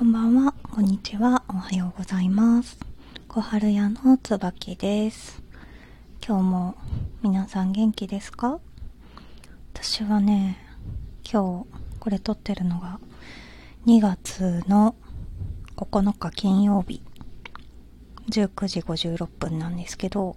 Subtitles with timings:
[0.00, 2.78] こんばんは、こんにちは、おはようございます。
[3.28, 5.42] 小春屋の椿です。
[6.26, 6.74] 今日も
[7.20, 8.60] 皆さん元気ですか？
[9.74, 10.56] 私はね、
[11.30, 12.98] 今日これ撮ってるのが
[13.84, 14.94] 2月の
[15.76, 17.02] 9日金曜日。
[18.30, 20.34] 19時56分なんですけど、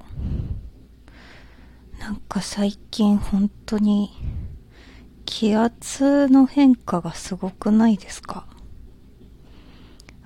[2.00, 4.11] なんか最近本当に
[5.23, 8.45] 気圧の変化がすごくないですか？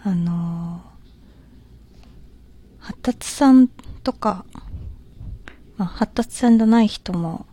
[0.07, 0.81] あの
[2.79, 4.45] 発達さんとか、
[5.75, 7.45] まあ、発達さんじゃない人も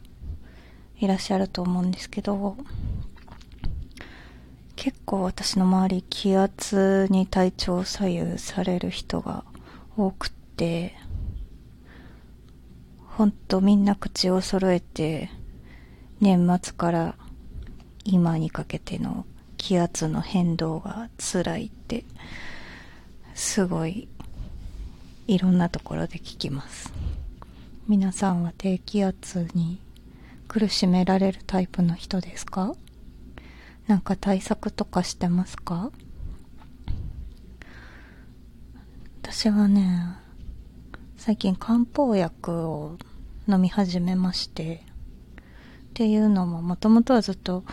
[1.01, 2.57] いらっしゃると思うんですけど、
[4.77, 9.43] 結構私の周り気圧に体調を左右される人が
[9.97, 10.95] 多くって、
[13.17, 15.29] ほんとみんな口を揃えて、
[16.21, 17.17] 年末から
[18.05, 19.27] 今にかけての
[19.57, 22.05] 気圧の変動が辛いって、
[23.35, 24.09] すごい、
[25.27, 26.93] いろんなところで聞きます。
[27.89, 29.81] 皆さんは低気圧に
[30.49, 32.75] 苦しめられるタイプの人ですか？
[33.87, 35.91] なんか対策とかしてますか？
[39.23, 40.17] 私はね、
[41.17, 42.99] 最近漢方薬を
[43.49, 44.83] 飲み始めまして、
[45.91, 47.65] っていうのももともとはずっと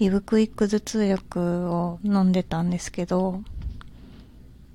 [0.00, 3.42] イブクイック頭痛薬を飲んでたんですけど、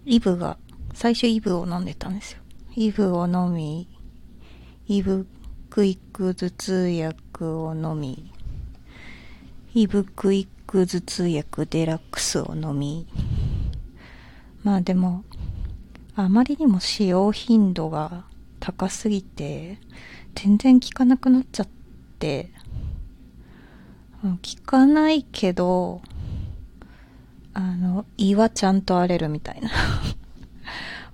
[0.05, 0.59] イブが、
[0.93, 2.41] 最初イブを飲んでたんですよ。
[2.75, 3.89] イブを飲み、
[4.87, 5.25] イブ
[5.71, 8.31] クイック頭痛薬を飲み、
[9.73, 13.07] イブクイック頭痛薬デラックスを飲み、
[14.61, 15.23] まあでも、
[16.15, 18.25] あまりにも使用頻度が
[18.59, 19.79] 高すぎて、
[20.35, 21.67] 全然効かなくなっちゃっ
[22.19, 22.51] て、
[24.33, 26.01] 効かないけど、
[27.53, 29.69] あの、胃はちゃんと荒れるみたいな。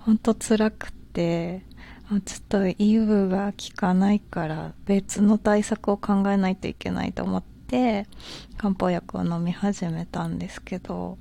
[0.00, 1.62] ほんと辛くて、
[2.24, 8.06] ちょっとイブが効かないから別の対策を考えないといけないと思って、
[8.58, 11.16] 漢方薬を飲み始めたんですけど、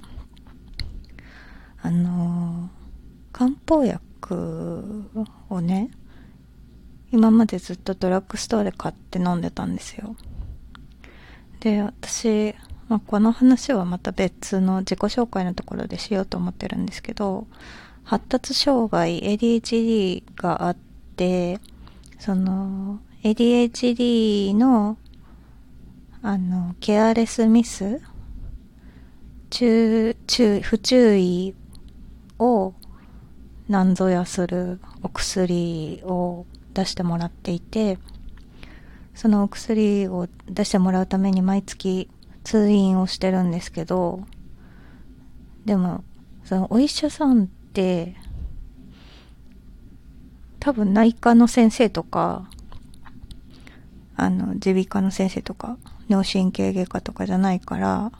[1.81, 2.69] あの
[3.31, 5.09] 漢方薬
[5.49, 5.91] をね、
[7.11, 10.15] 今までずっとドラッグストアで買って飲んでたんですよ。
[11.61, 12.53] で、私、
[12.89, 17.47] まあ、この話はまた別の自己紹介のところでしようと思ってるんですけど、
[18.03, 20.75] 発達障害 ADHD があっ
[21.15, 21.59] て、
[22.19, 24.97] その ADHD の
[26.23, 27.99] あの、ケアレスミス
[29.49, 31.55] 注、注、不注意
[32.37, 32.73] を
[33.67, 37.97] 何ぞやするお薬を出してもらっていて、
[39.13, 42.09] そのお薬を出してもらうために毎月
[42.43, 44.21] 通院をしてるんですけど、
[45.65, 46.03] でも、
[46.43, 48.15] そのお医者さんって、
[50.59, 52.49] 多分内科の先生とか、
[54.15, 55.77] あの、耳鼻科の先生とか、
[56.09, 58.11] 脳神経外科とかじゃないから、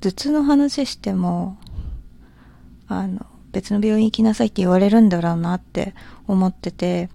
[0.00, 1.56] 頭痛の話しても、
[2.88, 5.94] あの、別の病院行きなさいって言われるんだろうなって
[6.26, 7.08] 思ってて、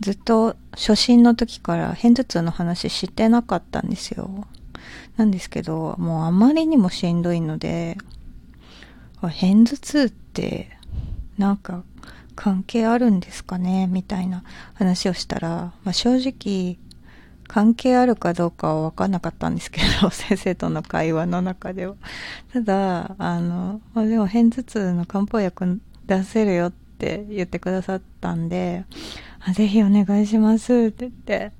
[0.00, 4.46] ずっと初診の時から片頭痛の話してなかったんですよ。
[5.16, 7.98] なんですけど、もうあまりにもしんどいので、
[9.20, 10.70] 片頭痛って
[11.36, 11.82] なんか
[12.36, 13.88] 関係あるんですかね？
[13.88, 14.44] みたいな
[14.74, 16.78] 話をしたら、まあ、正直
[17.48, 21.96] 関係あるかどうかは分かんなかったんですけど、 先生との会話の中では。
[22.52, 28.84] ただ、あの、まあ、でも片頭痛の漢方薬出せるよってって言ってくださったんで、
[29.40, 31.52] あぜひお願いしますって言って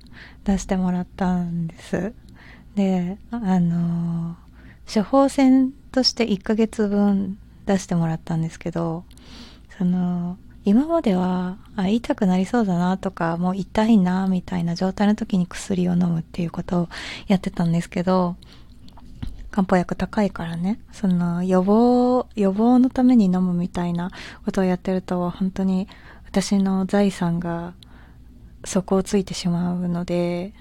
[0.43, 2.13] 出してもらったんです。
[2.75, 4.35] で、あの、
[4.93, 9.05] 処方箋として1ヶ月分出してもらったんですけど、
[9.77, 16.89] その、今までは、あ、痛くなりそうだなとか、もう痛いな、みたいな状態の時に薬を飲むっていうことを
[17.27, 18.35] やってたんですけど、
[19.51, 24.11] 漢方薬高いからね、その予防、予防のために飲むみたいな
[24.45, 25.87] ことをやってると、本当に
[26.25, 27.73] 私の財産が
[28.63, 30.53] 底をついてしまうので、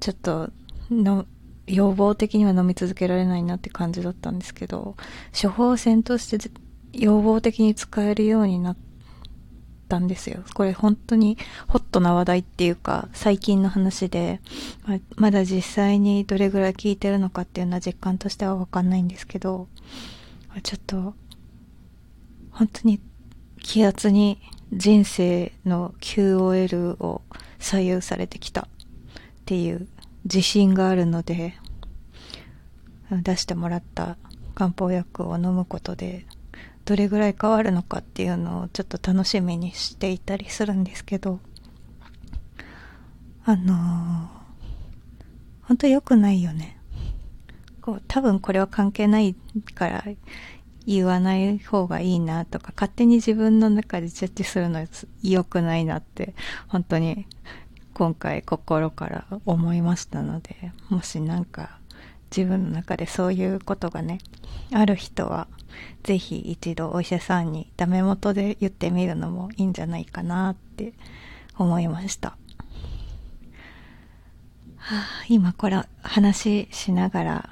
[0.00, 0.50] ちょっと
[0.90, 1.26] の、
[1.66, 4.96] 予防的には飲み続けられないなって感じだったんですけど、
[5.40, 6.50] 処方箋として
[6.92, 8.76] 予防的に使えるようになっ
[9.88, 10.42] たんですよ。
[10.54, 11.38] これ本当に
[11.68, 14.40] ホットな話題っていうか、最近の話で、
[14.86, 19.68] ままだ実際にどれぐらい効いてるのかっていうのは実感としてはわかんないんですけど、
[20.62, 21.14] ちょっと、
[22.50, 23.00] 本当に
[23.60, 24.38] 気圧に
[24.72, 27.22] 人生の QOL を
[27.58, 28.66] 左右されてきたっ
[29.44, 29.88] ていう
[30.24, 31.54] 自信があるので、
[33.10, 34.16] 出してもらった
[34.54, 36.26] 漢方薬を飲むことで
[36.84, 41.40] どれぐらい変わるのかっていうのをちょっと楽しみにしていたりするんですけど
[43.44, 44.28] あのー、
[45.62, 46.78] 本当良くないよね。
[47.82, 49.34] こう多分これは関係ない
[49.74, 50.04] から
[50.86, 54.86] 言わない方がいいなとか勝手に自分の中でジャッジするの
[55.22, 56.34] 良くないなって
[56.68, 57.26] 本当に
[57.92, 61.78] 今回心から思いましたのでもしなんか
[62.36, 64.18] 自分の中でそういうことがね
[64.72, 65.46] ある人は
[66.02, 70.94] 是非一度お医者さんにダメ元で言ってみるのもいいんじゃないかなって
[71.56, 72.36] 思いました、は
[74.86, 77.50] あ、今これ話しながら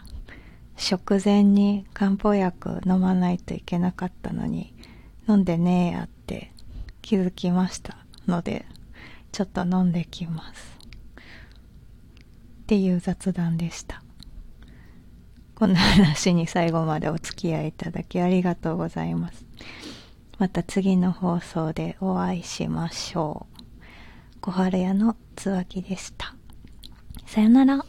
[0.76, 4.74] 食前に漢方薬飲まないといけなかったのに
[5.28, 6.52] 飲んでねえやって
[7.02, 7.96] 気づきました
[8.26, 8.66] ので
[9.30, 10.78] ちょっと飲んできます。
[12.62, 14.01] っていう雑談でした。
[15.62, 19.46] こんな話に最後までお付き合いいただきありがとうございます。
[20.36, 23.62] また次の放送でお会いしましょう。
[24.40, 26.34] 小春屋のつわきでした。
[27.26, 27.84] さよなら。